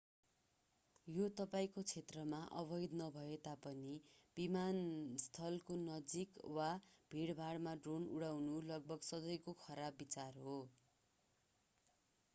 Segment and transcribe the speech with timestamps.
[1.07, 3.91] यो तपाईंको क्षेत्रमा अवैध नभए तापनि
[4.37, 6.69] विमानस्थको नजिक वा
[7.11, 10.57] भीडभाडमा ड्रोन उडाउनु लगभग सधैकों खराब विचार हो